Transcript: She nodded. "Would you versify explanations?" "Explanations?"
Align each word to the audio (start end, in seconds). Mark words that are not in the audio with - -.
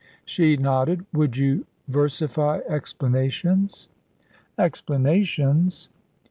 She 0.25 0.57
nodded. 0.57 1.05
"Would 1.13 1.37
you 1.37 1.67
versify 1.87 2.61
explanations?" 2.67 3.87
"Explanations?" 4.57 5.89